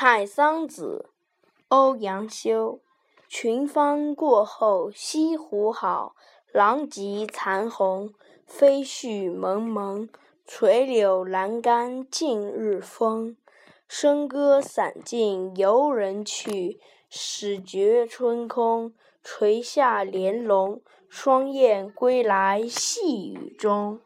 [0.00, 1.06] 采桑子，
[1.66, 2.78] 欧阳修。
[3.26, 6.14] 群芳过后西湖好，
[6.52, 8.14] 狼藉残红，
[8.46, 10.08] 飞絮蒙蒙。
[10.46, 13.36] 垂柳阑干尽日风，
[13.90, 16.78] 笙歌散尽游人去。
[17.10, 18.94] 始觉春空，
[19.24, 20.80] 垂下帘笼。
[21.08, 23.98] 双燕归来细雨中。